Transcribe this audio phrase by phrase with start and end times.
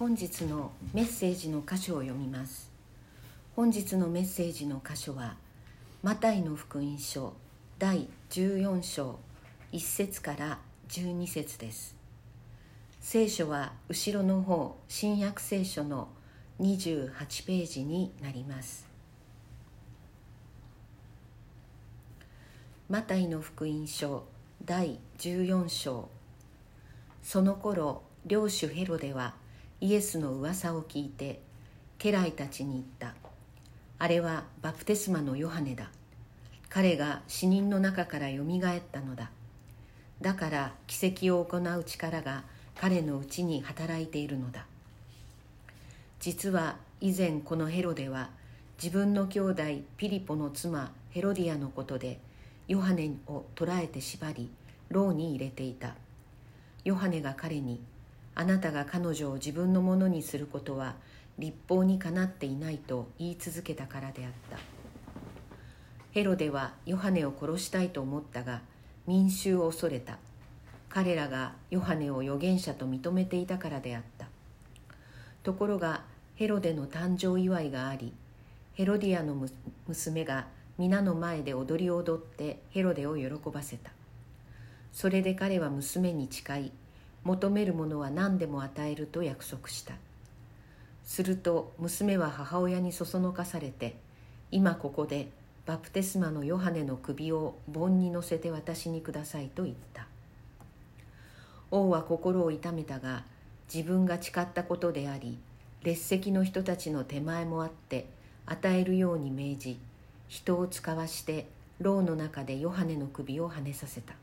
[0.00, 2.70] 本日のメッセージの箇所を読みます。
[3.54, 5.36] 本日のメッセージの箇所は
[6.02, 7.34] マタイの福音書
[7.78, 9.18] 第14章
[9.74, 10.58] 1節から
[10.88, 11.94] 12節です。
[12.98, 16.08] 聖書は後ろの方新約聖書の
[16.62, 17.10] 28
[17.44, 18.88] ページになります。
[22.88, 24.24] マタイの福音書
[24.64, 26.08] 第14章。
[27.22, 29.34] その頃領主ヘロデは
[29.82, 31.40] イエスの噂を聞いて
[31.98, 33.14] 家来たちに言った。
[33.98, 35.90] あれはバプテスマのヨハネだ。
[36.68, 39.30] 彼が死人の中からよみがえったのだ。
[40.20, 42.44] だから奇跡を行う力が
[42.78, 44.66] 彼のうちに働いているのだ。
[46.18, 48.28] 実は以前このヘロデは
[48.82, 49.62] 自分の兄弟
[49.96, 52.20] ピリポの妻ヘロディアのことで
[52.68, 54.50] ヨハネを捕らえて縛り
[54.90, 55.94] 牢に入れていた。
[56.84, 57.80] ヨハネが彼に
[58.34, 60.94] あなたが彼女を自分のものにすることは
[61.38, 64.58] 立法にかなっていないと言い続けたからであった。
[66.12, 68.62] ヘロデはヨハネを殺したいと思ったが
[69.06, 70.18] 民衆を恐れた。
[70.88, 74.26] 彼らがヨハネを預言者と認めていたからであった。
[75.42, 76.02] ところが
[76.34, 78.12] ヘロデの誕生祝いがあり
[78.74, 79.36] ヘロディアの
[79.86, 80.46] 娘が
[80.78, 83.90] 皆の前で踊りを踊ってヘロデを喜ばせた。
[84.92, 86.72] それで彼は娘に誓い
[87.24, 89.94] 求めるものは何でも与えると約束した。
[91.04, 93.96] すると娘は母親にそそのかされて
[94.50, 95.28] 今ここで
[95.66, 100.06] バプテスマのヨハネの首を盆に乗せて私にくださいと言った。
[101.70, 103.24] 王は心を痛めたが
[103.72, 105.38] 自分が誓ったことであり
[105.84, 108.06] 列席の人たちの手前もあって
[108.46, 109.80] 与えるように命じ
[110.28, 111.46] 人を使わして
[111.80, 114.14] 牢の中でヨハネの首をはねさせた。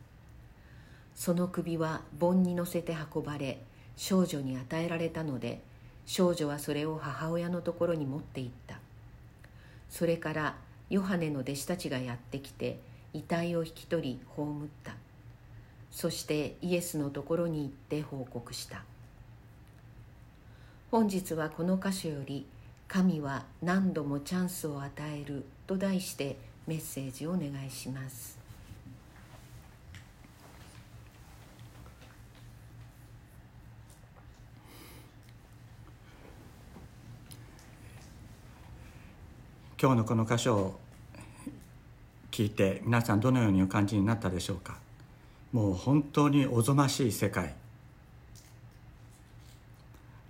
[1.18, 3.60] その首は盆に乗せて運ばれ
[3.98, 5.62] 少女に与えられたので
[6.06, 8.80] 少女はそれを母親のところに持って行った。
[9.90, 10.56] それから
[10.90, 12.80] ヨハネの弟子たちがやってきて
[13.14, 14.94] 遺体を引き取り葬った。
[15.90, 18.84] そしてイエスのところに行って報告した。
[20.92, 22.46] 本日はこの箇所より
[22.88, 26.38] 「神は何度もチャンスを与える」と題して
[26.68, 28.47] メッセージをお願いします。
[39.80, 40.80] 今日のこの箇所を
[42.32, 44.80] 聞いて皆さんどのようにお感じになったでしょうか？
[45.54, 47.54] もう本当におぞましい世界。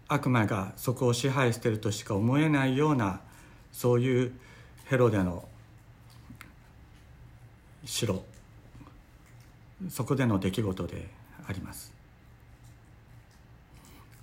[0.10, 3.22] 悪魔がそこを支配しているとしか思えないような
[3.72, 4.34] そういう
[4.86, 5.48] ヘロデの
[7.86, 8.22] 城。
[9.90, 11.08] そこでの出来事で
[11.48, 11.94] あります。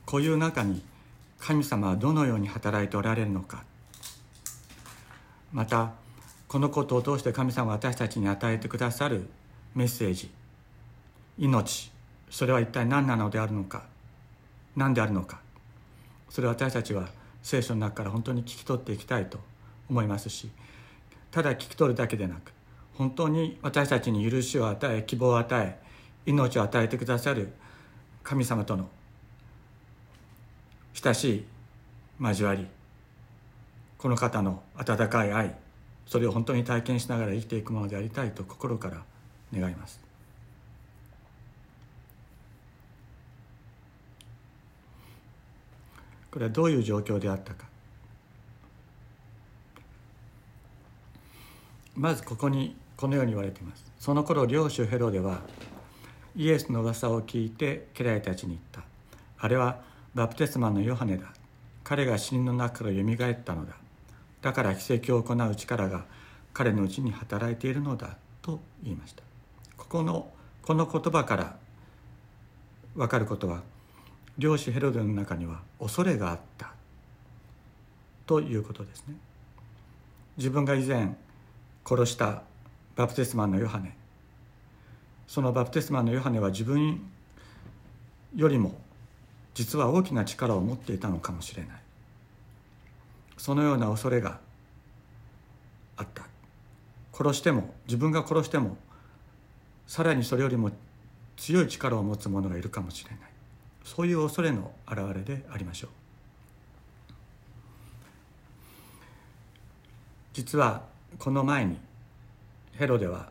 [0.05, 0.83] こういう中に
[1.39, 3.65] 神様はどのように働いておられるのか。
[5.55, 5.93] また
[6.49, 9.31] このことを通して神様が私たちに与えてくださる
[9.75, 10.31] メッセージ。
[11.39, 11.91] 命。
[12.29, 13.85] それは一体何なのであるのか。
[14.77, 15.41] 何であるのか。
[16.29, 17.09] それを私たちは
[17.43, 19.39] 聖書の中から本当に聞き取っていきたいと
[19.89, 20.51] 思いますし。
[21.31, 22.53] ただ聞き取るだけでなく
[22.95, 25.79] 本当に私たちに許しを与え希望を与え
[26.27, 27.53] 命を与えてくださる
[28.23, 28.89] 神様との
[30.95, 31.45] 親しい
[32.21, 32.74] 交わり。
[34.05, 35.55] この方の温かい愛
[36.05, 39.03] それを本当に体験しながら生きていくものでありたいと心から
[39.59, 39.99] 願います。
[46.31, 47.65] これはどういう状況であったか。
[51.97, 53.91] まずここにこのように言われています。
[53.99, 55.41] その頃領主ヘロデは
[56.37, 58.83] イエスの噂を聞いて家来たちに言った。
[59.39, 59.81] あれは
[60.15, 61.33] バプテスマのヨハネだ。
[61.83, 63.77] 彼が死人の中からよみがえったのだ。
[64.45, 66.05] だから奇跡を行う力が
[66.53, 69.23] 彼のうちに働いているのだと言いました。
[69.79, 71.57] ここのこの言葉から
[72.95, 73.63] 分かることは
[74.37, 76.75] 領主ヘロデの中には恐れがあった
[78.27, 79.15] ということですね。
[80.37, 81.17] 自分が以前
[81.83, 82.43] 殺した
[82.97, 83.97] バプテスマンのヨハネ。
[85.27, 87.01] そのバプテスマンのヨハネは自分
[88.37, 88.75] よりも
[89.55, 91.84] 実は大きな力を持っていたのかもしれない。
[93.45, 94.41] そのような恐れが
[95.99, 96.23] あった。
[97.13, 98.79] 殺しても自分が殺しても
[99.87, 100.71] さらにそれよりも
[101.37, 103.19] 強い力を持つ者がいるかもしれない。
[103.85, 105.91] そういう恐れの表れでありましょう。
[110.33, 110.81] 実は
[111.19, 111.77] この前に
[112.73, 113.29] ヘロデは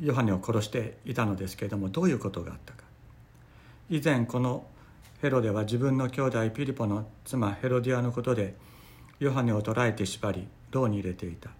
[0.00, 2.84] ヨハネを殺していたのですけれどもどういうことがあったか。
[3.88, 4.64] 以前この
[5.20, 8.54] ヘロデは自分の兄弟ピリポの妻ヘロディアのことで
[9.18, 11.50] ヨハネを捕らえて縛り牢に入れていた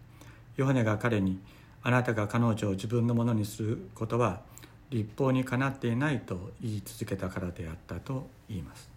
[0.56, 1.38] ヨハネが彼に
[1.82, 4.40] あなたが彼女を自分のものにすることは
[4.88, 8.90] 立法にかなっていないと言い続けたからであったと言います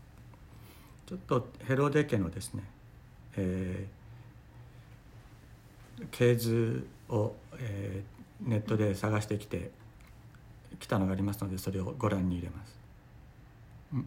[1.08, 2.64] ちょっとヘロデ家のですね、
[3.36, 9.72] えー、系図を、えー、ネットで探してきて
[10.80, 12.80] きたのがありますのでそれをご覧に入れます。
[13.94, 14.06] うん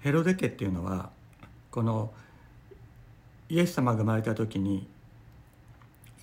[0.00, 1.10] ヘロデ家っていうのは
[1.70, 2.12] この
[3.48, 4.86] イエス様が生まれた時に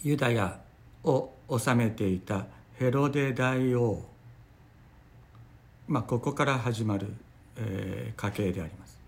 [0.04, 0.60] ユダヤ
[1.04, 4.04] を治めていたヘロデ大王
[5.88, 7.08] まあここから始まる、
[7.56, 9.00] えー、家系であります。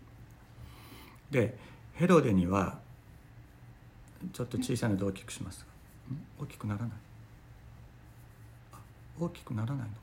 [1.30, 1.58] で
[1.94, 2.80] ヘロデには
[4.34, 5.66] ちょっと小さいので大きくします
[6.40, 6.90] 大きくならない。
[9.20, 9.94] 大きくならないの、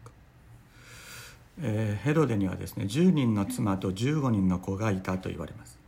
[1.62, 5.78] えー、ヘロデにはですね10人の妻と15人の子がいたと言われます。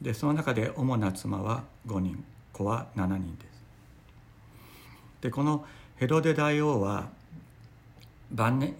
[0.00, 3.62] でその中で主な妻は5人子は7人です。
[5.20, 5.64] でこの
[5.96, 7.08] ヘロデ大王は
[8.32, 8.74] 晩年、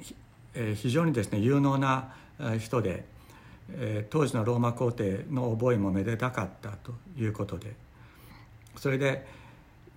[0.55, 2.15] えー、非常にですね有能な
[2.59, 3.05] 人で、
[3.71, 7.75] えー、当時のローマ皇帝の覚えもめでたかったということで
[8.77, 9.27] それで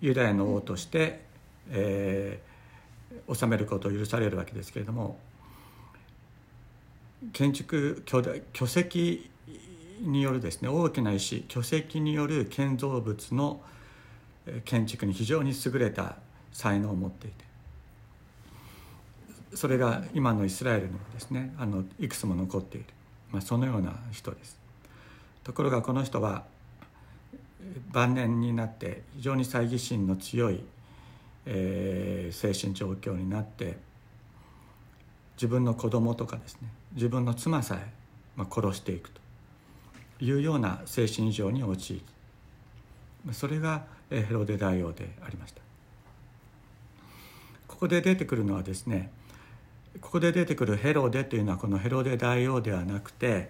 [0.02, 1.22] ユダヤの王として、
[1.72, 5.18] えー、治めることを許されるわけですけれども
[7.34, 9.30] 建築巨大巨石
[10.02, 13.62] によるですね大きな石巨石による建造物の
[14.66, 16.18] 建築に非常に優れた
[16.52, 17.46] 才能を持っていて
[19.56, 22.86] それが今のイスラエルにもですねあのいくつも残っている、
[23.32, 24.60] まあ、そのような人です。
[25.44, 26.44] ところがこの人は
[27.92, 30.64] 晩年になって非常に猜疑心の強い、
[31.46, 33.78] えー、精神状況になって
[35.38, 37.92] 自分の子供とかですね自分の妻さえ、
[38.36, 39.26] まあ、殺していくと。
[40.20, 45.62] いうような精神異常に陥りそれがヘロデ大王でありました。
[47.68, 49.12] ここで出てくるのはですね
[50.00, 53.50] ここで出てくるヘロデというのはこのヘロデ大王ではなくて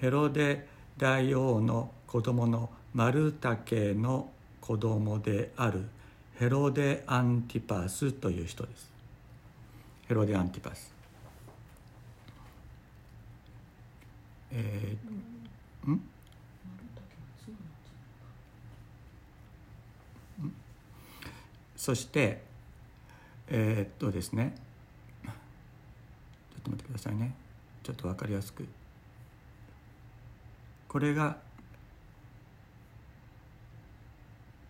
[0.00, 0.66] ヘロデ
[0.96, 4.30] 大王の子供のマルタ家の
[4.60, 5.84] 子供である
[6.38, 8.90] ヘロデ・アンティパスという人です。
[10.08, 10.92] ヘロデ・アンティパス。
[14.52, 16.00] えー、ん。
[21.76, 22.42] そして
[23.48, 24.54] えー、っとですね。
[25.24, 25.32] ちょっ
[26.62, 27.34] と待ってくださいね。
[27.82, 28.66] ちょっと分かりやすく。
[30.88, 31.36] これが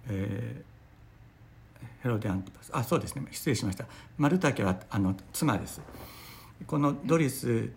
[0.08, 2.70] えー、ヘロデアンティパス。
[2.72, 3.26] あそうですね。
[3.30, 3.86] 失礼しました。
[4.18, 5.80] マルタ家はあの妻です。
[6.66, 7.70] このドリス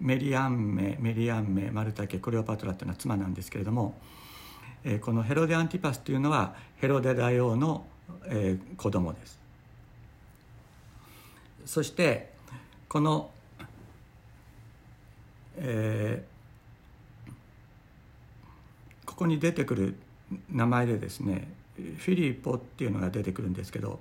[0.00, 3.94] メリアンメメリアンメマルタ家クレオパトラというのは妻なんですけれども、
[4.84, 7.86] えー、このヘロデアンティパスというのはヘロデ大王の、
[8.26, 9.38] えー、子供です。
[11.64, 12.32] そして
[12.88, 13.30] この、
[15.56, 17.32] えー、
[19.04, 19.96] ここに出てくる
[20.50, 24.00] 名前でですねフィリポっていうのが出てくるんですけど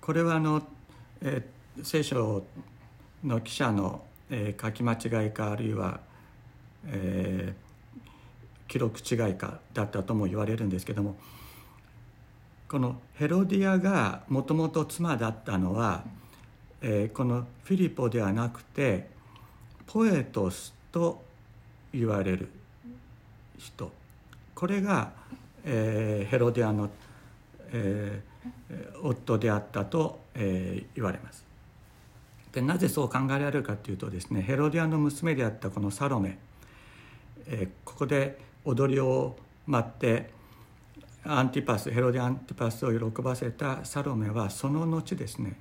[0.00, 0.62] これはあの、
[1.22, 2.44] えー、聖書
[3.24, 6.00] の記者の、えー、書き間違いかあるいは、
[6.86, 11.16] えー、記録違いかだったとも言われるんですけども
[12.68, 16.04] このヘロディアがもともと妻だったのは、
[16.80, 19.08] えー、このフィリポではなくて
[19.86, 21.22] ポエトスと
[21.92, 22.48] 言われる
[23.58, 23.92] 人
[24.54, 25.12] これが
[25.64, 26.90] えー、ヘロディアの、
[27.72, 31.44] えー、夫であったと、えー、言われます。
[32.54, 36.38] でなぜそう考えられるかというとですねヘロディアの娘であったこのサロメ、
[37.48, 40.30] え、ここで踊りを待って
[41.24, 45.58] アンティパスヘロディアンティパスを喜ばせたサロメはその後ですね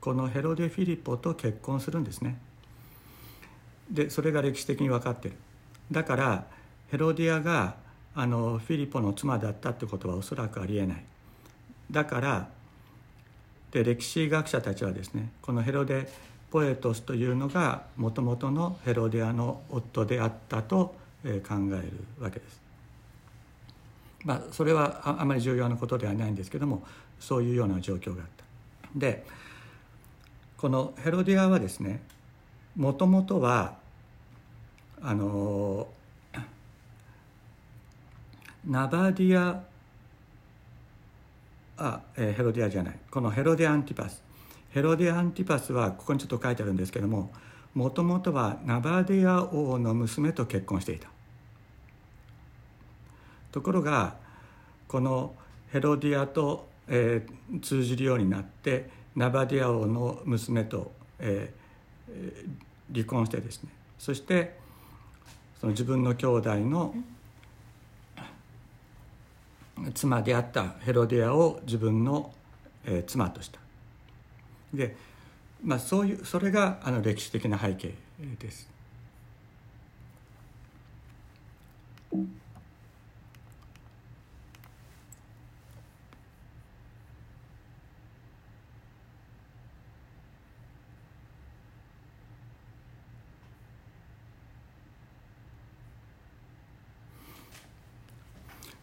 [0.00, 2.38] このヘロデ・フィリポと結婚するんですね。
[3.90, 5.34] でそれが歴史的に分かってる。
[5.90, 6.46] だから
[6.88, 7.74] ヘロディアが
[8.14, 11.04] あのフィリポの妻だったってことはおそらくありえない
[11.90, 12.48] だから
[13.70, 16.08] で歴史学者たちはですねこのヘロデ・
[16.50, 21.42] ポエトスというのがもともとのヘロデアの夫であったと考える
[22.20, 22.60] わけです。
[24.24, 26.82] まあ、それはあまり重要なことではないんですけども
[27.20, 28.44] そういうような状況があった。
[28.96, 29.24] で
[30.56, 32.02] このヘロディアはですね
[32.76, 33.76] もともとは
[35.00, 35.86] あの
[38.66, 39.62] ナバテア
[41.78, 42.98] あ、えー、ヘロディアじゃない。
[43.10, 44.28] このヘロデ・アンティパス。
[44.70, 47.30] ヘロデ・アンティパスはここにちょっと書いてあるんですけども
[47.74, 51.08] もともとはナバテア王の娘と結婚していた。
[53.50, 54.16] ところが
[54.86, 55.34] この
[55.72, 63.70] ヘロディアと、えー、通じるようになってナバテア王の娘と、えー、離婚してですね。
[63.98, 64.58] そして
[65.60, 66.94] その自分の兄弟の
[69.94, 72.32] 妻であったヘロディアを自分の、
[73.06, 73.58] 妻とした
[74.72, 74.96] で、
[75.62, 77.94] まあ、そういうそれがあの歴史的な背景
[78.38, 78.68] です。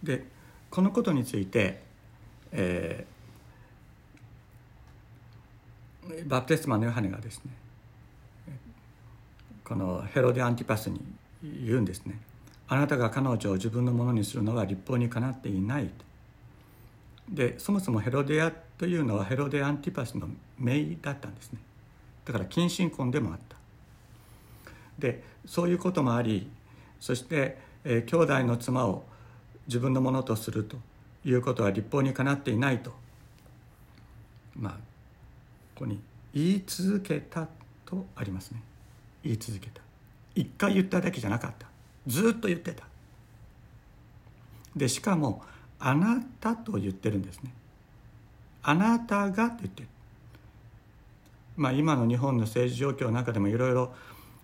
[0.04, 0.35] で
[0.76, 1.82] このことについて、
[2.52, 7.54] えー、バプテスマのヨハネがですね
[9.64, 11.00] このヘロデ・アンティパスに
[11.42, 12.20] 言うんですね。
[12.68, 15.90] あなたが彼女を自分のものにするのは立法にかなっていない。
[17.30, 20.28] でそもそもヘロデアというのはヘロデ・アンティパスの
[20.60, 21.60] 姪だったんですね。
[22.26, 23.56] だから近親婚でもあった。
[25.00, 26.50] でそういうこともあり
[27.00, 29.06] そして、えー、兄弟の妻を
[29.68, 30.78] 自分のものとすると
[31.24, 32.94] いうことは立法にかなっていないと。
[34.56, 34.80] まあこ
[35.80, 36.00] こに
[36.34, 37.48] 言い続けた
[37.86, 38.62] とありますね。
[39.24, 39.82] 言い続けた。
[40.36, 41.68] 一回言っただけじゃなかった。
[42.08, 42.86] ずっと言ってた。
[44.76, 45.44] でしかも
[45.80, 47.54] 「あなた」と言ってるんですね。
[48.62, 49.88] あなたがって言ってる。
[51.58, 53.94] まあ今の日本の政治状況の中でもいろいろ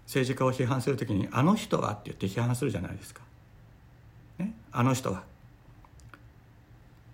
[0.06, 3.22] 政治家を批判する時に「あの人は」って言って批判するじゃないですか。
[4.42, 5.24] ね、あの人は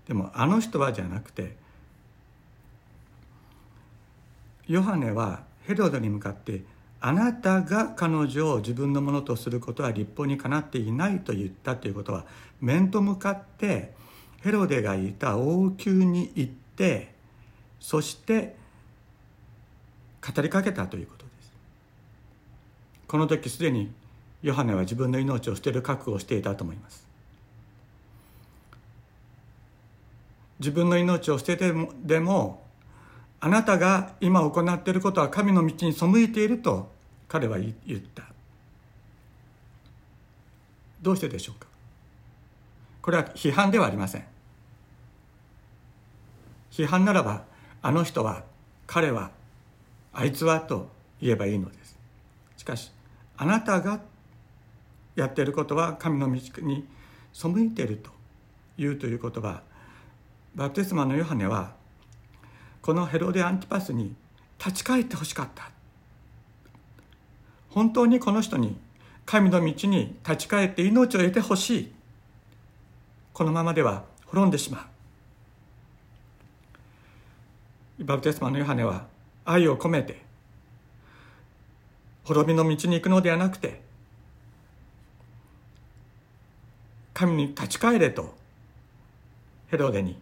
[0.08, 1.56] でもあの人はじゃなくて
[4.68, 6.62] ヨハネはヘロドに向かって
[7.00, 12.26] あなたが彼女を自分のものとすることは立法にかなっていないと言ったということは
[12.60, 13.94] 面と向かって
[14.42, 17.14] ヘロデがいた王宮に行って
[17.80, 18.56] そして
[20.36, 21.54] 語りかけたということです。
[23.08, 23.92] この時すでに
[24.42, 27.07] ヨハネは自分の命を捨てる覚悟をしていたと思います。
[30.60, 31.74] 自分の命を捨てて
[32.04, 32.64] でも
[33.40, 36.92] あなたが今行っていることは神の道に背いていると
[37.28, 38.24] 彼は言った。
[41.02, 41.68] どうしてでしょうか？
[43.02, 44.26] これは批判ではありません。
[46.72, 47.44] 批判ならば
[47.82, 48.44] あの人は
[48.88, 49.32] 彼は
[50.14, 50.90] あいつはと
[51.22, 51.98] 言えばいいのです。
[52.58, 52.92] しかし
[53.38, 54.02] あなたが
[55.16, 56.88] やっていることは神の道に
[57.34, 58.10] 背いていると
[58.78, 59.62] いうということは
[60.58, 61.76] バプテスマのヨハネは
[62.82, 64.16] このヘロデ・アンティパスに
[64.58, 65.70] 立ち返ってほしかった。
[67.70, 68.76] 本当にこの人に
[69.24, 71.92] 神の道に立ち返って命を得てほしい。
[73.34, 74.90] このままでは滅んでしま
[78.00, 78.04] う。
[78.06, 79.06] バプテスマのヨハネは
[79.46, 80.24] 愛を込めて
[82.24, 83.80] 滅びの道に行くのではなくて
[87.14, 88.36] 神に立ち返れと
[89.68, 90.20] ヘロデに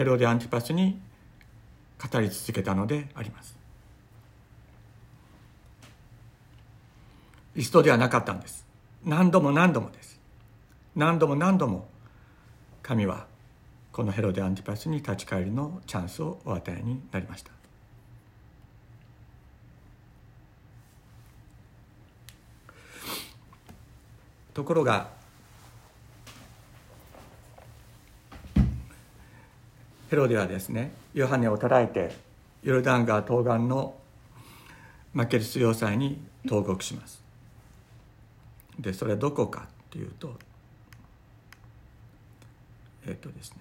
[0.00, 0.98] ヘロデ・アンティパスに
[2.10, 3.54] 語り続けたのであります。
[7.54, 8.64] リストではなかったんです。
[9.04, 10.18] 何度も何度もです。
[10.96, 11.86] 何度も何度も
[12.82, 13.26] 神は
[13.92, 17.50] このヘロデ・アンティパスに立ち返りのチャンスをお与えになりました。
[24.54, 25.19] ところが
[30.10, 30.90] ヘロデはですね。
[31.14, 32.10] ヨハネを捕らえて
[32.64, 33.94] ヨルダン川東岸の
[35.14, 37.22] マケルス要塞に投獄します。
[38.78, 40.34] でそれどこかっていうと
[43.06, 43.58] えっとですね。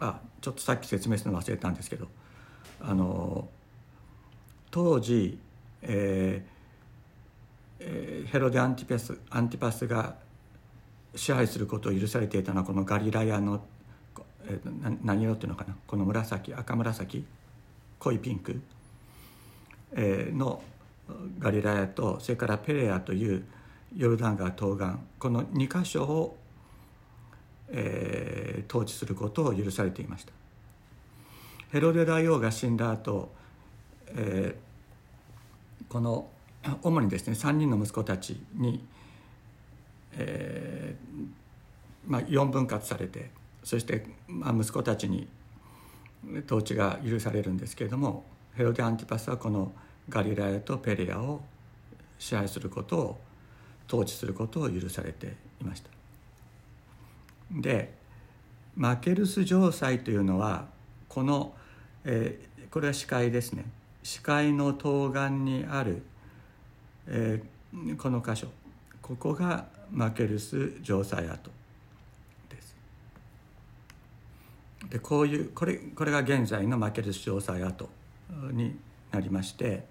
[0.00, 2.06] あちょっとさっき説明するの忘れたんですけど
[2.80, 3.48] あの
[4.70, 5.40] 当時、
[5.82, 6.58] えー
[7.80, 10.14] えー、ヘロデ・アンティパスアンティパスが
[11.16, 13.60] 支配することを許されていたのはこのガリラヤの、
[15.02, 15.76] 何色っていうのかな？
[15.86, 17.24] この紫赤紫？
[17.98, 18.60] 濃いピンク、
[19.92, 20.62] えー、の
[21.38, 23.44] ガリラヤとそれからペレアという
[23.96, 24.90] ヨルダン川東岸。
[25.18, 26.36] この2箇所を、
[27.68, 30.32] えー、統治することを許されていました。
[31.70, 33.30] ヘロデ大王が死んだ後、
[34.08, 36.28] えー、この
[36.82, 38.84] 主にですね3人の息子たちに、
[40.12, 41.26] えー
[42.06, 43.30] まあ、4分割されて
[43.64, 45.28] そして、まあ、息子たちに、
[46.46, 48.24] 統治が許されるんですけれども
[48.54, 49.72] ヘロデ・アンティパスはこの
[50.08, 51.42] ガリラヤとペレアを
[52.18, 53.20] 支配することを
[53.86, 55.90] 統治することを許されていました。
[57.52, 57.94] で
[58.76, 60.66] マケルス城塞というのは
[61.08, 61.54] この、
[62.04, 63.64] えー、これは視界ですね。
[64.02, 66.02] 視界の東岸にある、
[67.06, 68.48] えー、この箇所。
[69.02, 71.50] ここがマケルス城塞跡
[72.50, 72.76] です
[74.90, 77.88] でこういうこれこれが現在のマケルス城塞跡
[78.52, 78.78] に
[79.10, 79.84] なりまして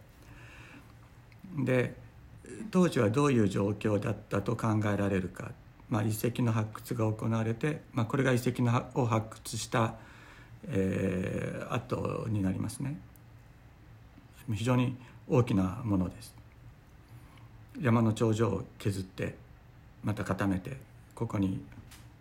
[1.57, 1.95] で
[2.71, 5.51] 当時はどういう状況だったと考えられるか、
[5.89, 9.95] まあ、遺跡の発掘が行われて、まあ、これが遺跡のを発掘した、
[10.67, 12.99] えー、後になりますね。
[14.53, 14.95] 非常に
[15.27, 16.33] 大きなものです。
[17.79, 19.35] 山の頂上を削って
[20.03, 20.77] また固めて
[21.13, 21.63] ここに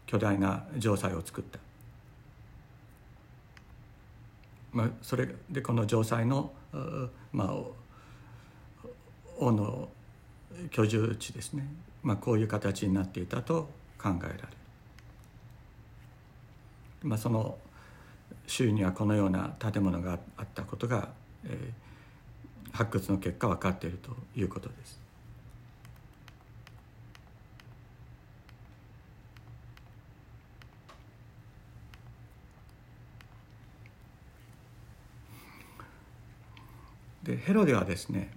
[0.07, 1.59] 巨大な城塞を作った、
[4.77, 6.53] まあ、それでこの城塞の、
[7.33, 7.55] まあ、
[9.39, 9.89] 王の
[10.71, 11.67] 居住地ですね、
[12.03, 14.43] まあ、こういう形になっていたと考えられる、
[17.05, 17.57] まあ、その
[18.47, 21.09] 周囲にはこのような建物があったことが、
[21.47, 25.06] えー、発掘の結果分かっているということです。
[37.27, 38.31] でヘロデはですね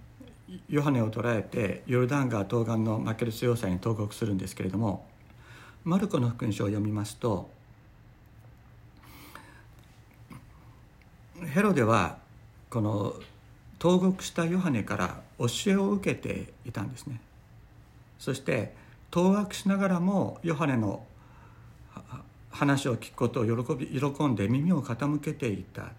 [0.68, 5.06] ヨハネを捕らえてヨルダン川東岸のマケルス要塞に投獄するんですけれども
[5.84, 7.48] マルコの福音書を読みますと
[11.54, 12.18] ヘロデは
[12.68, 13.14] この
[13.78, 17.18] 投獄したヨハネから教えを受けていたんですね。
[18.18, 18.74] そして
[19.10, 21.06] 当惑しながらもヨハネの
[22.50, 25.92] 話を聞くことを喜び喜んで耳を傾けていた、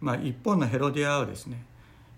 [0.00, 1.64] まあ、一方のヘロディアはですね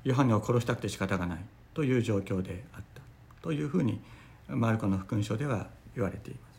[0.05, 1.39] ヨハネを殺したくて仕方がない
[1.75, 3.03] という状況であった
[3.43, 4.01] というふうに
[4.49, 6.51] マルコの福音書では言われています。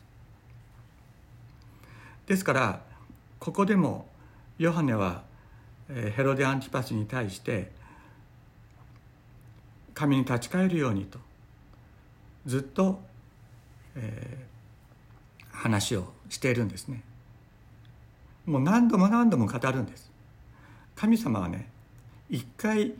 [2.27, 2.81] ですから
[3.39, 4.07] ここでも
[4.57, 5.23] ヨハネは
[5.89, 7.71] ヘロデ・アンティパスに対して
[9.93, 11.19] 神に立ち返るようにと
[12.45, 13.01] ずっと、
[13.95, 17.03] えー、話をしているんですね。
[18.45, 20.09] もう何度も何度も語るんです。
[20.95, 21.69] 神様はね
[22.29, 22.93] 一回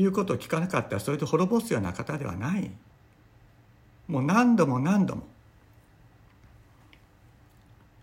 [0.00, 2.70] 言うことを聞かなかったらそれで滅ぼすような方ではない。
[4.08, 5.22] もう何度も何度も。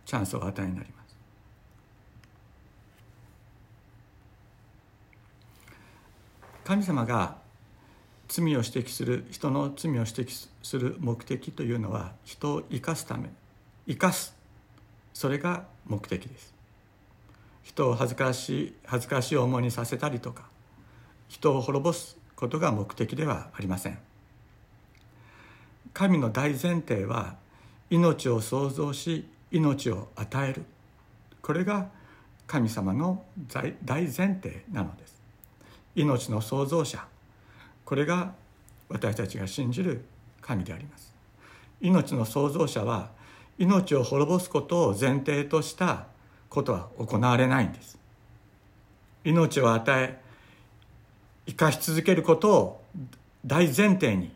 [0.05, 1.17] チャンスを与えになります。
[6.63, 7.37] 神様が
[8.27, 13.29] 罪を指摘する人の罪を指摘する目的というのは人を生かすため
[13.87, 14.35] 生かす。
[15.13, 16.53] それが目的です。
[17.63, 20.43] 人を恥ずかしい恥ずかしい思いにさせたりとか
[21.27, 23.99] 人を滅ぼすことが目的ではありません。
[25.93, 27.35] 神の大前提は
[27.89, 30.65] 命を創造し命を与える。
[31.41, 31.87] これが
[32.45, 35.15] 神様の大前提なのです。
[35.95, 37.05] 命の創造者。
[37.83, 38.33] これが
[38.89, 40.05] 私たちが信じる
[40.41, 41.13] 神であります。
[41.81, 43.09] 命の創造者は
[43.57, 46.07] 命を滅ぼすことを前提とした
[46.49, 47.97] ことは行われないんです。
[49.23, 50.26] 命を与え
[51.47, 52.83] 生かし続けることを
[53.45, 54.31] 大前提に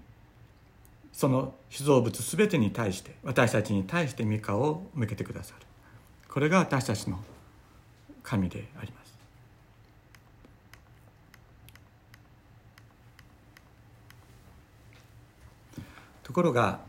[1.12, 5.65] その被造物全てに対して私たちに対して御顔を向けてくださる。
[6.30, 7.19] これが私たちの
[8.24, 9.12] 神であります。
[16.24, 16.80] ところが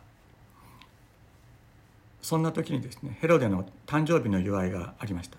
[2.22, 5.37] そんな時にですねヘロデの誕生日の祝いがありました。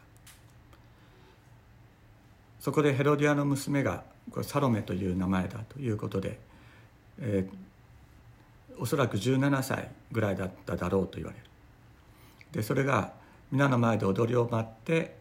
[2.59, 6.39] そこでヘロディアの娘がこれサロメという名前だということで、
[7.19, 11.43] えー、おそらく17歳ぐらいだっただろうと言われる。
[12.51, 13.13] でそれが
[13.51, 15.15] 皆の前で踊りを待って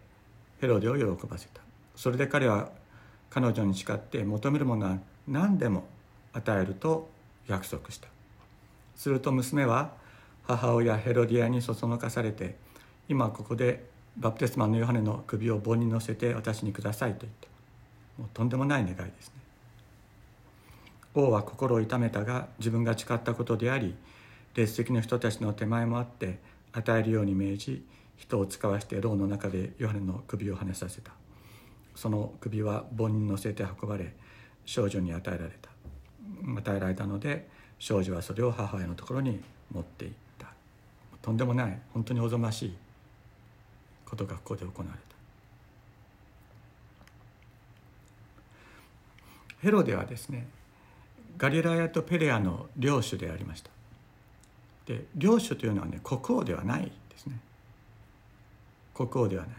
[0.60, 1.60] ヘロデを喜ばせた。
[1.96, 2.70] それで彼は
[3.30, 5.84] 彼女に誓って求めるものは何でも
[6.32, 7.10] 与えると
[7.48, 8.08] 約束した。
[8.94, 9.92] すると娘は
[10.44, 12.56] 母親ヘロディアにそそのかされて
[13.08, 13.84] 今ここで
[14.16, 17.51] バプテスマのヨハネの首を棒に乗せて私にくださいと言った。
[18.18, 19.34] もうとんでもない願いですね。
[21.14, 23.94] 王は心を痛めたが自分が誓ったことであり
[24.54, 26.38] 列席の人たちの手前もあって
[26.72, 31.12] 与えるように命じ人を使わして牢の中でヨハネの首をはねさせた。
[31.94, 34.14] その首は盆に乗せて運ばれ
[34.64, 35.70] 少女に与えられた。
[36.56, 37.48] 与えられたので
[37.78, 40.46] 少女はそれを母親のところに持っていった。
[41.20, 42.76] とんでもない本当におぞましい
[44.06, 45.11] ことがここで行われた。
[49.62, 50.46] ヘロデはですね
[51.38, 53.70] ガリラヤとペレアの領主でありました。
[54.86, 57.38] で領主というのはね国王ではないですね。
[58.94, 59.54] 国王ではない。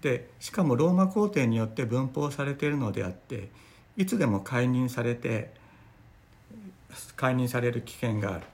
[0.00, 3.48] でしかもローマ皇帝によって分封されているのであって
[3.96, 5.52] いつでも解任されて
[7.16, 8.44] 解任される危険がある、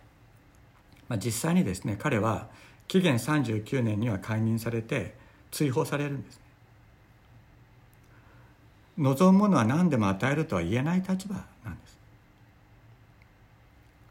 [1.08, 2.48] まあ、実際にですね彼は
[2.88, 5.14] 紀元39年には解任されて
[5.50, 6.40] 追放されるんです
[8.96, 11.98] 望むものは何でも与えるとは言えない立場なんです。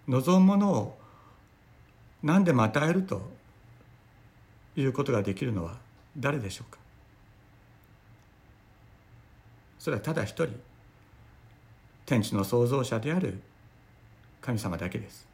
[0.07, 0.97] 望むものを
[2.21, 3.31] 何でも与えると
[4.75, 5.77] いうことができるのは
[6.17, 6.79] 誰でしょうか？
[9.79, 10.59] それはただ一人
[12.05, 13.41] 天地の創造者である
[14.41, 15.27] 神様だけです。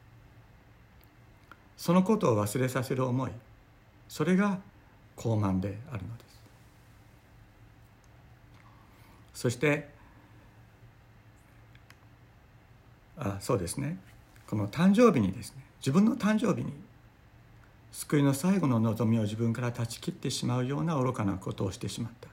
[1.78, 3.32] そのことを忘れさせる思い
[4.08, 4.60] それが
[5.18, 6.29] 傲慢であるのです。
[9.40, 9.88] そして
[13.18, 13.98] あそうですね。
[14.50, 16.74] この誕生日にですね自分の誕生日に
[17.94, 22.28] 救いの最後の望みを自分から断ち切ってしまうような愚かなことをしてしまった。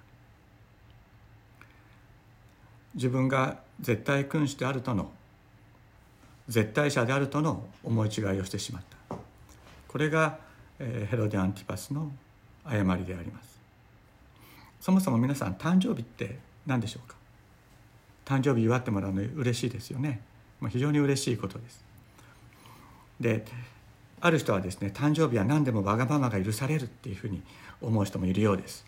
[2.97, 5.13] 自分が絶対君主であるとの
[6.49, 9.17] 絶対者であるとの思い違いをしてしまった。
[9.87, 10.41] これが
[10.81, 12.11] ヘロデ・アンティパスの
[12.65, 13.61] 誤りであります。
[14.81, 17.17] そもそも皆さん誕生日って何でしょうか？
[18.25, 20.21] 誕生日祝ってもらうの嬉しいですよね。
[20.69, 21.85] 非常に嬉しいことです。
[23.21, 23.45] で
[24.21, 27.43] ある人はですね誕生日は何でもわがままが許されるっていうふうに
[27.81, 28.85] 思う人もいるようです。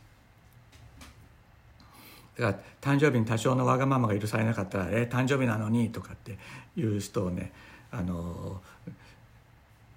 [2.39, 6.39] だから誕生日に多少のわがままが許されなかったら「え誕生日なのに」とかって
[6.77, 7.53] いう人をね
[7.91, 8.63] あの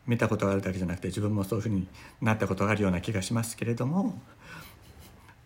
[0.07, 1.87] 見たことがあるだけじゃなくて自分もそういうふうに
[2.21, 4.19] なったことがあるような気がしますけれども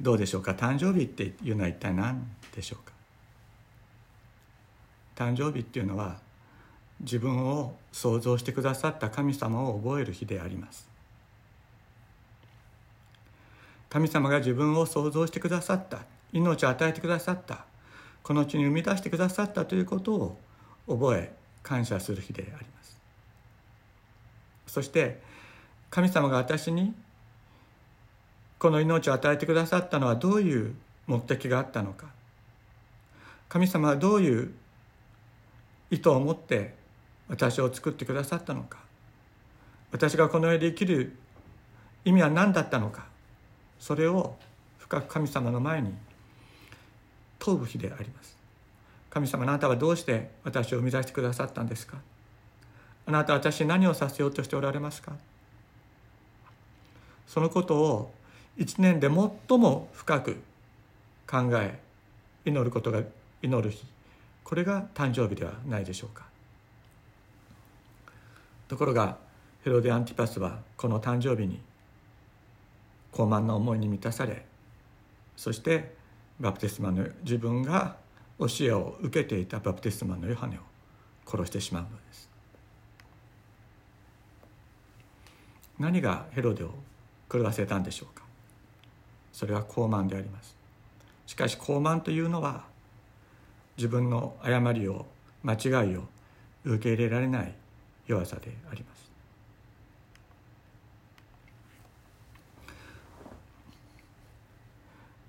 [0.01, 0.51] どうでしょうか？
[0.51, 2.93] 誕生日っていうのは一体何でしょうか？
[5.15, 6.17] 誕生日っていうのは
[6.99, 10.89] 自分を創造してくださった神様を覚える日であります。
[13.89, 15.99] 神様が自分を創造してくださった
[16.33, 17.63] 命を与えてくださった
[18.23, 20.37] この地に生み出してくださったということを
[20.87, 22.99] 覚え感謝する日であります。
[24.67, 25.21] そして
[25.89, 26.93] 神様が私に
[28.65, 30.73] この命を与えてくださったのはどういう
[31.05, 32.07] 目的があったのか。
[33.47, 34.55] 神様はどういう
[35.91, 36.73] 意図を持って
[37.27, 38.79] 私を作ってくださったのか。
[39.91, 41.15] 私がこの世で生きる
[42.05, 43.05] 意味は何だったのか。
[43.79, 44.35] それを
[44.79, 45.93] 深く神様の前に
[47.37, 48.35] 問う日であります。
[49.11, 51.97] 神様あなたはどうして私を生み出してくださったんですか。
[53.05, 55.11] あなたは私に何をさせようとしておられますか。
[57.27, 58.11] そのことを
[58.57, 60.41] 一年で最も深く
[61.27, 61.79] 考え
[62.45, 63.01] 祈ることが
[63.41, 63.85] 祈る日
[64.43, 66.25] これが誕生日ではないでしょうか。
[68.67, 69.17] ところが
[69.63, 71.59] ヘロデ・アンティパスはこの誕生日に
[73.11, 74.45] 高慢な思いに満たされ
[75.35, 75.93] そして
[76.39, 77.97] バプテスマの自分が
[78.39, 80.59] 教えを受けていたバプテスマのヨハネを
[81.25, 82.29] 殺してしまうのです。
[85.79, 86.71] 何がヘロデを
[87.31, 88.24] 狂わせたんでしょうか。
[89.35, 90.55] それは高慢であります。
[91.25, 92.63] しかし高慢というのは
[93.75, 95.05] 自分の誤りを
[95.43, 96.05] 間違いを
[96.63, 97.53] 受け入れられない
[98.07, 99.11] 弱さであります。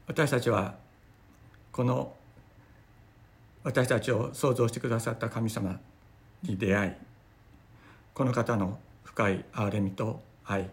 [0.06, 0.76] 私たちは
[1.72, 2.14] この
[3.64, 5.80] 私たちを創造してくださった神様
[6.44, 6.92] に出会い
[8.14, 10.70] この方の深い憐れみと愛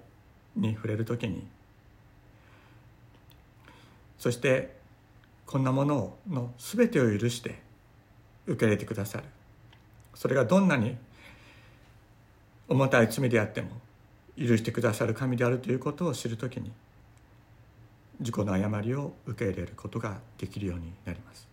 [0.56, 1.48] に触れる時に
[4.24, 4.74] そして
[5.46, 7.60] こんなものの全てを許して
[8.48, 9.26] 受け入れてくださる。
[10.16, 10.96] それがどんなに
[12.70, 13.72] 重たい罪であっても
[14.40, 16.72] 許してくださる神であるということを知るときに
[18.22, 21.46] 自己の誤りを受け入れることができるようになります。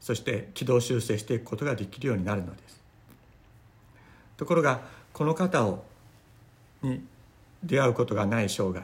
[0.00, 2.82] そして軌道修正していくことができるようになるのです。
[4.36, 4.80] ところが
[5.12, 5.84] この方を
[6.82, 7.06] に
[7.62, 8.82] 出会うことがない生涯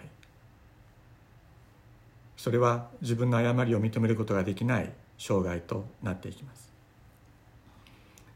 [2.38, 6.72] それは自分の誤りを認めることができない生涯となっていきます。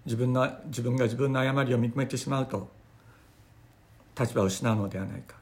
[0.05, 2.69] 自分の自分が自分の誤りを認めてしまうと
[4.19, 5.37] 立場を失うのではないか。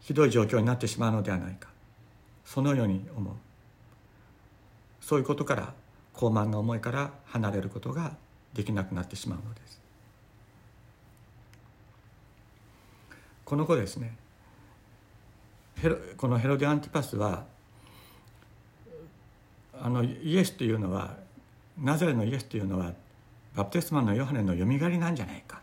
[0.00, 1.70] ひどい状況になってしまうのではないか。
[2.44, 3.34] そのように思う。
[5.00, 5.74] そういうことから
[6.12, 8.16] 高慢な思いから離れることが
[8.54, 9.79] できなくなってしまうのです。
[13.50, 14.16] この子ですね
[15.74, 17.42] ヘロこのヘロデアンティパスは
[19.76, 21.16] あのイエスというのは
[21.76, 22.92] ナザレのイエスというのは
[23.56, 25.60] バプテスマのヨハネのよみがえりなんじゃないか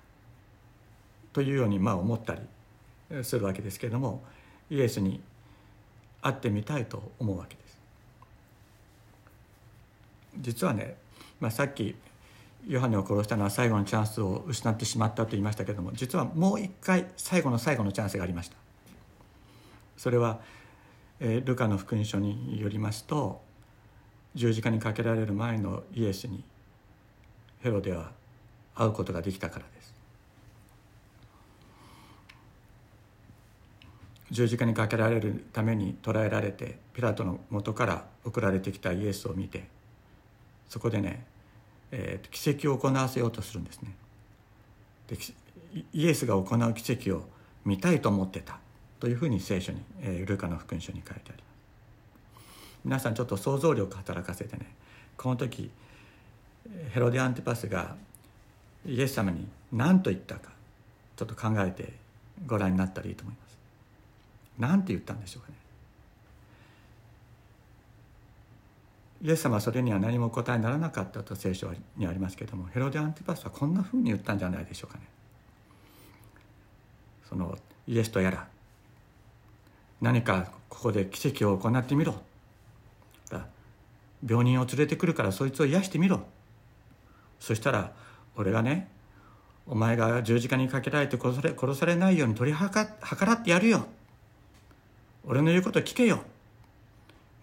[1.31, 4.21] というようにまあ思ったりするわけですけれども
[4.69, 5.21] イエスに
[6.21, 7.79] 会ってみたいと思うわけです。
[10.41, 10.97] 実はね、
[11.39, 11.95] まあ、さっき
[12.67, 18.57] ヨハネを殺したのは最後のチャンスを失ってしまったと言いましたけれども実はもう一回最後の最後のチャンスがありました。
[19.97, 20.39] それは、
[21.19, 23.41] えー、ルカの福音書によりますと
[24.35, 26.43] 十字架にかけられる前のイエスに
[27.61, 28.11] ヘロデは
[28.75, 29.93] 会うことができたからです
[34.29, 39.67] 十字架にかけられるために捕らえられてピラトの元から送られてきたイエスを見て
[40.69, 41.25] そこでね、
[41.91, 43.95] えー、奇跡を行わせようとするんですね。
[45.07, 45.17] で
[45.93, 47.23] イエスが行う奇跡を
[47.65, 48.59] 見たいと思ってた
[48.99, 51.47] というふうに聖書に、えー、ルカの福音書に書いてあります。
[52.83, 54.73] 皆さんちょっと想像力働かせてね。
[55.17, 55.69] この時
[56.91, 57.95] ヘロデアンティパスが
[58.85, 60.51] イエス様に何と言ったか
[61.15, 61.93] ちょっと考えて
[62.45, 63.57] ご覧になったらいいと思います。
[64.57, 65.55] 何て言ったんでしょうかね。
[69.21, 75.05] イエス様はそれには何も答えにならなかったと聖書にありますけれどもヘロデアンティパスはこんなふうに言ったんじゃないでしょうかね。
[77.27, 78.47] そのイエスとやら
[80.01, 82.21] 何かここで奇跡を行ってみろ。
[84.27, 86.21] 病人を連れてくるからそいつを癒してみろ。
[87.39, 87.93] そしたら
[88.35, 88.89] 俺がね
[89.67, 93.85] お前が十字架にかけられて殺され殺されないように取り計らってやるよ。
[95.25, 96.21] 俺の言うこと聞けよ。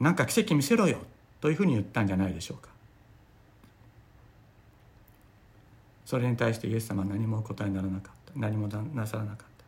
[0.00, 0.98] なんか奇跡見せろよ。
[1.44, 2.70] というふうに言ったんじゃないでしょうか。
[6.06, 8.32] それに対してイエス様は何もお答えにならなかった。
[8.34, 9.64] 何もなさらなかった。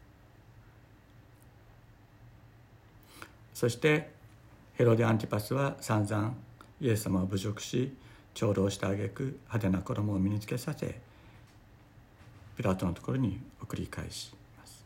[3.52, 4.10] そして
[4.72, 6.32] ヘロデ・アンティパスは散々
[6.80, 7.94] イエス様を侮辱し
[8.32, 10.98] 長老した挙句派手な衣を身につけさせ
[12.56, 14.82] ピラトのところに送り返します。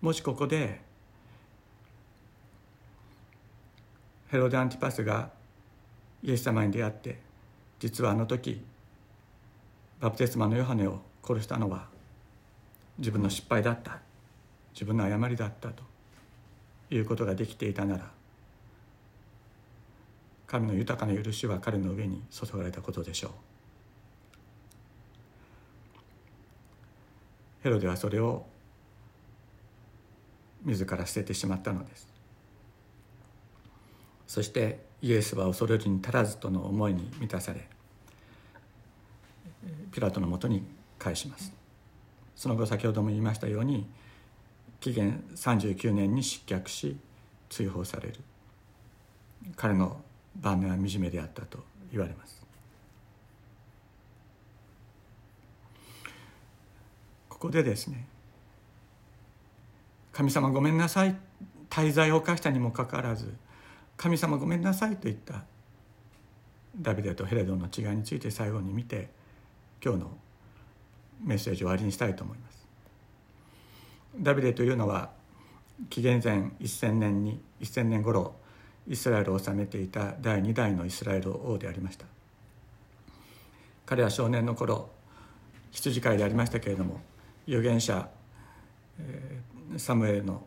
[0.00, 0.91] もしここで
[4.32, 5.28] ヘロデ・アンティパスが
[6.22, 7.18] イエス様に出会って
[7.78, 8.64] 実はあの時
[10.00, 11.86] バプテスマのヨハネを殺したのは
[12.96, 14.00] 自分の失敗だった
[14.72, 15.82] 自分の誤りだったと
[16.90, 18.10] いうことができていたなら
[20.46, 23.30] 神の豊かな許しは彼の上に注がれたことでしょう。
[27.64, 28.44] ヘロデはそれを
[30.64, 32.11] 自ら捨ててしまったのです。
[34.32, 37.68] そしてイエスは恐れるに足らずとの思いに満たされ
[39.90, 40.64] ピラトのもとに
[40.98, 41.52] 返します。
[42.34, 43.86] その後先ほども言いましたように
[44.80, 46.96] 紀元39年に失脚し
[47.50, 48.14] 追放される。
[49.54, 50.00] 彼の
[50.36, 51.58] 晩年は惨めであったと
[51.90, 52.42] 言われます。
[57.28, 58.06] ここでですね
[60.10, 61.14] 神様ごめんなさい。
[61.68, 63.34] 滞在を犯したにもかかわらず
[64.02, 65.44] 神様ごめんなさいと言った
[66.76, 69.10] ダビデとヘレドンの違いについて最後に見て
[69.80, 70.10] 今日の
[71.22, 72.66] メッセージを終わりにしたいと思います。
[74.18, 75.10] ダビデというのは
[75.88, 78.34] 紀元前1000年に1000年頃
[78.88, 82.04] イスラエルを治めていた第2代のイスラエル王でありました
[83.86, 84.90] 彼は少年の頃
[85.70, 87.00] 羊飼いでありましたけれども
[87.46, 88.08] 預言者
[89.76, 90.44] サムエルの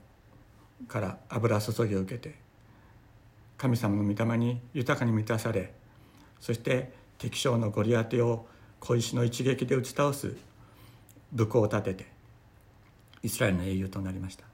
[0.89, 2.44] から油注ぎを受けて
[3.58, 5.74] 神様の御霊に豊かに満たされ
[6.39, 8.46] そして敵将のゴリアテを
[8.80, 10.36] 小石の一撃で打ち倒す
[11.32, 12.06] 武功を立てて
[13.24, 14.46] イスラエルの英雄となりました。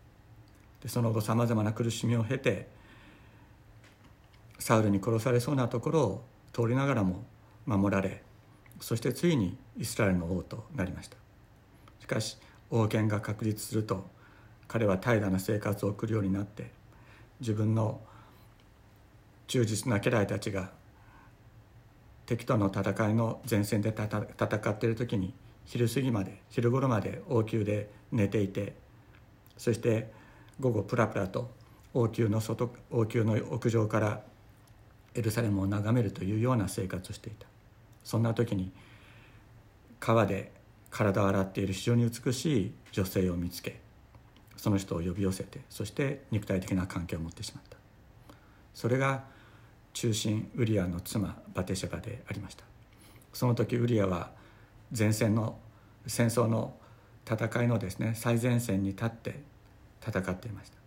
[0.81, 2.69] でその後さまざまな苦しみを経て
[4.57, 7.23] サウルに殺されそうなところを通りながらも
[7.65, 8.23] 守られ
[8.79, 11.17] そしてついにイスラエルの王となりました。
[11.99, 12.37] しかし
[12.69, 14.09] 王権が確立すると
[14.67, 16.71] 彼は怠惰な生活を送るようになって
[17.41, 17.99] 自分の
[19.51, 20.71] 忠実な家来たちが
[22.25, 25.33] 敵との戦いの前線で戦っている時に
[25.65, 28.77] 昼過ぎまで昼頃まで王宮で寝ていて
[29.57, 30.09] そして
[30.61, 31.51] 午後プラプラと
[31.93, 34.21] 王宮の外王宮の屋上から
[35.15, 37.45] エルサレムを眺めるというような生活をしていた。
[38.05, 38.71] そんな時に
[39.99, 40.53] 川で
[40.89, 43.81] 体を洗っている非常に美しい女性を見つけ
[44.55, 47.75] その人を呼び寄せてそして肉体的な関係を持ってしまった。
[48.73, 49.25] それが
[49.93, 52.63] 中心ウリアの妻バテシェバでありました。
[53.33, 54.31] その時ウリアは
[54.97, 55.57] 前線の
[56.07, 56.73] 戦争の
[57.29, 59.41] 戦いのですね最前線に立って
[60.05, 60.77] 戦っていました。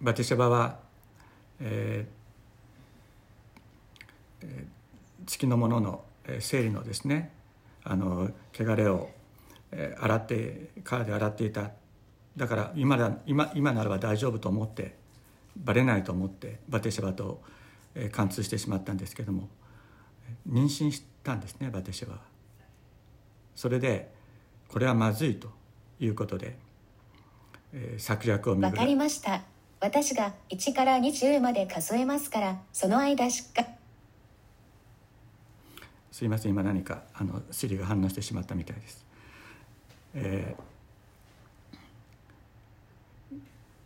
[0.00, 0.78] バテシェバは、
[1.60, 4.66] えー、
[5.26, 6.04] 月のものの
[6.40, 7.32] 生理のですね
[7.82, 9.10] あの汚れを
[9.98, 11.70] 洗って川で洗っていた。
[12.36, 14.96] だから今だ今今ならば大丈夫と思って
[15.56, 17.42] バレないと思ってバテシェバと
[18.12, 19.48] 貫通してしまったんですけども
[20.48, 22.14] 妊娠したんですねバテシェバ。
[22.14, 22.20] は。
[23.54, 24.12] それで
[24.68, 25.48] これはまずいと
[26.00, 26.56] いうことで、
[27.72, 29.42] えー、策略をわかりました。
[29.80, 33.64] 私が1から20まで数えますからその間しか。
[36.10, 39.04] すいません今何かあのシリが反応してしまったみたいです、
[40.14, 43.36] えー、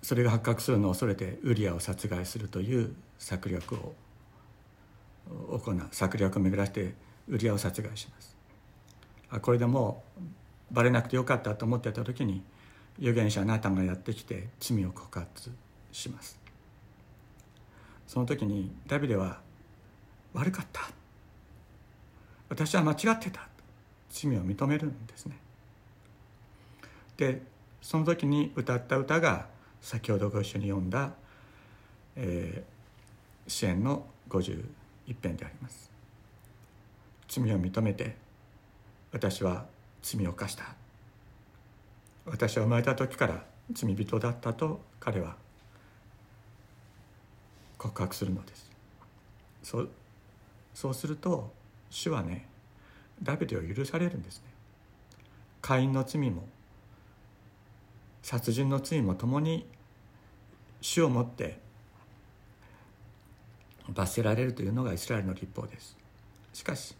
[0.03, 3.95] それが発覚するのを恐れてウリアを殺害するという策略を
[5.51, 6.95] 行う策略を巡らして
[7.29, 8.37] ウリアを殺害します。
[9.31, 12.43] あこれでもうバレなくてよかったと思ってた時に
[12.99, 15.51] 預言者ナタンがやってきて罪を告発
[15.93, 16.39] します。
[18.07, 19.41] その時にダビデは
[20.33, 20.89] 悪かった。
[22.49, 23.49] 私は間違ってた。
[24.11, 25.39] 罪を認めるんですね。
[27.17, 27.43] で
[27.83, 29.47] その時に歌った歌が
[29.89, 31.13] 先ほどご一緒に読んだ、
[32.15, 34.63] えー、支援の51
[35.23, 35.91] 編であります。
[37.27, 38.15] 罪を認めて
[39.13, 39.65] 私は
[40.03, 40.75] 罪を犯した。
[42.27, 45.37] 私は生まれた時から罪人だったと彼は
[47.79, 48.71] 告白するのです。
[49.63, 49.89] そう
[50.75, 51.51] そうすると
[51.89, 52.47] 主はね
[53.23, 54.51] ダビデを許されるんですね。
[55.63, 56.47] 会員の罪も
[58.23, 59.67] 殺人の罪も共に
[60.81, 61.59] 主をもって
[63.89, 65.97] 罰せられるというのがイスラエルの立法です。
[66.53, 66.95] しかし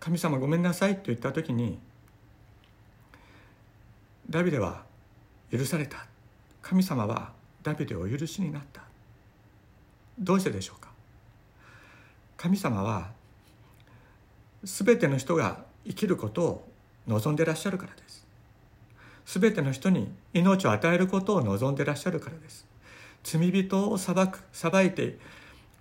[0.00, 1.78] 神様ごめんなさいと言った時に
[4.28, 4.82] ダビデは
[5.50, 6.06] 許された。
[6.62, 8.82] 神様はダビデを許しになった。
[10.18, 10.90] どうしてでしょうか。
[12.36, 13.10] 神様は
[14.64, 16.68] 全ての人が生きることを
[17.06, 18.26] 望んでらっしゃるからです。
[19.26, 22.66] 全ての人に命を与えることを望んでらっしゃるからです。
[23.26, 25.18] 罪人を裁く裁いて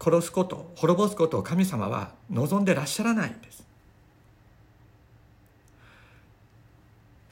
[0.02, 3.64] 殺すこと滅ぼすことを神様は望んでらっしゃらないんです。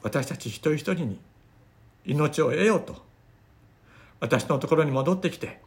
[0.02, 1.20] 私たち一人一人に
[2.04, 3.02] 命を得ようと。
[4.20, 5.60] 私のところに戻ってきて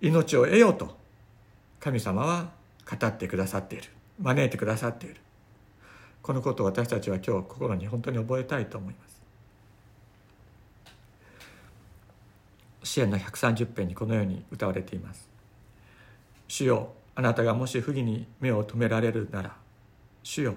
[0.00, 0.96] 命を得ようと。
[1.80, 2.50] 神様は
[2.88, 3.88] 語ってくださっている。
[4.20, 5.16] 招いてくださっている。
[6.22, 9.15] このことを私たちは今日心に本当に覚えたいと思います。
[12.86, 15.28] 支援の130編にこのように歌われています。
[16.46, 19.56] 主よあなたがもし不義に目を留められるなら
[20.22, 20.54] 主よ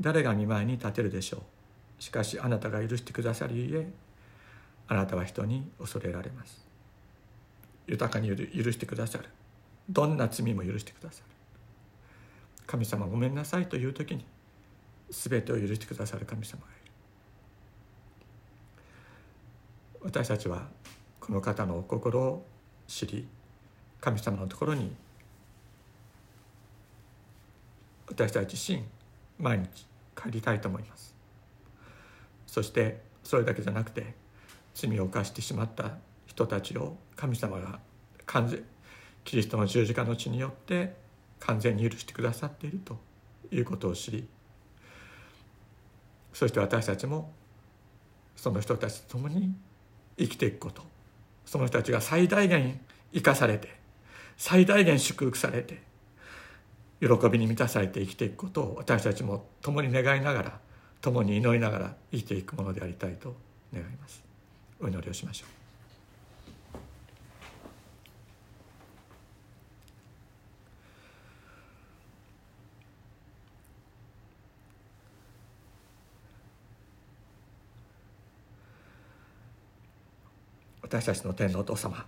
[0.00, 2.02] 誰が見舞いに立てるでしょう。
[2.02, 3.86] しかしあなたが許してくださるゆえ
[4.88, 6.66] あなたは人に恐れられます。
[7.86, 8.36] 豊かに許
[8.72, 9.28] してくださる。
[9.88, 11.24] どんな罪も許してくださる。
[12.66, 14.24] 神様ごめんなさいという時に
[15.10, 16.92] 全てを許してくださる神様がいる。
[20.02, 20.66] 私たちは
[21.20, 22.46] この方のお心を
[22.86, 23.28] 知り
[24.00, 24.94] 神様のところに
[28.08, 28.84] 私たち自身
[29.38, 31.14] 毎日帰りたいと思います。
[32.46, 34.14] そしてそれだけじゃなくて
[34.74, 35.92] 罪を犯してしまった
[36.26, 37.78] 人たちを神様が
[38.26, 38.64] 完全
[39.24, 40.96] キリストの十字架の血によって
[41.38, 42.98] 完全に許してくださっていると
[43.52, 44.26] いうことを知り
[46.32, 47.32] そして私たちも
[48.34, 49.54] その人たちと共に
[50.18, 50.89] 生きていくこと。
[51.50, 52.80] その人たちが最大限
[53.12, 53.74] 生かされて
[54.36, 55.82] 最大限祝福されて
[57.00, 60.60] 喜びに満たされて生きていくことを私たちも共に願いながら
[61.00, 63.34] 共に祈りながら生きていくものでありたいと
[63.74, 64.22] 願います。
[64.80, 65.59] お祈りをしましょう。
[80.90, 82.04] 私たちの天のお父様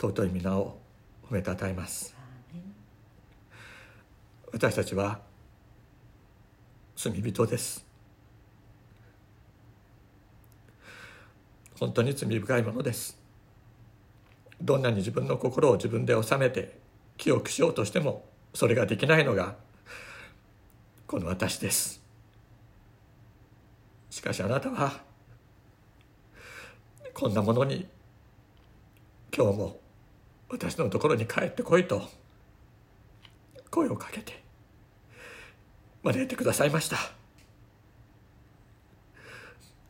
[0.00, 0.80] 尊い皆を
[1.30, 2.16] 褒めたたえます。
[4.52, 5.20] 私たちは
[6.96, 7.86] 罪人です。
[11.78, 13.16] 本当に罪深いものです。
[14.60, 16.80] どんなに自分の心を自分で収めて
[17.16, 18.24] 記憶しようとしても
[18.54, 19.54] それができないのが
[21.06, 22.02] この私です。
[24.10, 25.09] しかしあなたは
[27.14, 27.86] こんなものに
[29.36, 29.80] 今日も
[30.48, 32.08] 私のところに帰ってこいと
[33.70, 34.42] 声をかけて
[36.02, 36.96] 招いてくださいました。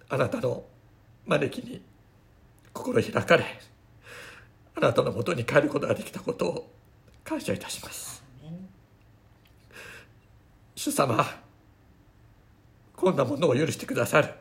[0.09, 0.64] あなたの
[1.27, 1.83] 招きに
[2.73, 3.45] 心開かれ
[4.75, 6.71] あなたのもとに帰ることができたことを
[7.23, 8.25] 感謝いたします。
[10.75, 11.25] 主様
[12.97, 14.35] こんなものを許してくださる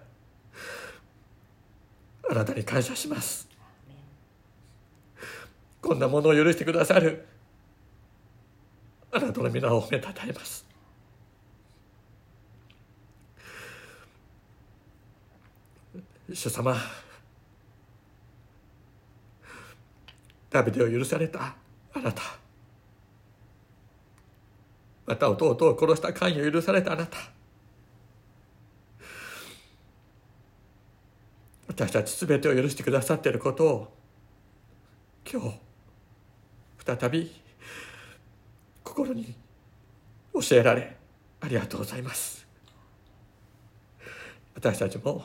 [2.30, 3.50] あなたに感謝します。
[5.82, 7.26] こんなものを許してくださる。
[9.12, 10.70] あなたの皆を褒めたたえます。
[16.32, 16.76] 主様
[20.52, 21.56] ダビデを許された
[21.94, 22.22] あなた
[25.08, 27.18] また弟を殺した関与を許されたあなた
[31.80, 33.94] 私たち全てを許してくださっていることを
[35.32, 35.60] 今日
[36.86, 37.32] 再び
[38.84, 39.34] 心に
[40.34, 40.98] 教えられ
[41.40, 42.46] ありがとうございます。
[44.56, 45.24] 私たちも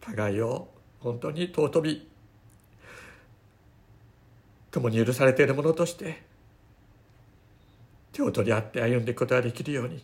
[0.00, 0.66] 互いを
[0.98, 2.08] 本当に尊び
[4.72, 6.20] 共に許されているものとして
[8.10, 10.02] 手を取り合って歩んでいくことができるように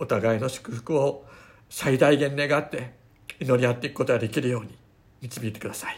[0.00, 1.24] お互いの祝福を
[1.68, 2.98] 最大限願って
[3.38, 4.79] 祈り合っていくことができるように
[5.22, 5.96] 導いてください。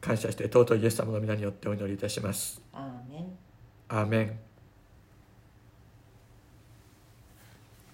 [0.00, 2.60] 感謝して尊いイエス様の皆によってお祈りいたします。
[2.72, 3.38] アーメン。
[3.88, 4.38] アーメン